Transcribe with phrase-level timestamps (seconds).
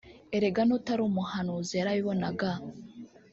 [0.35, 2.49] Erega n’utari umuhanuzi yarabibonaga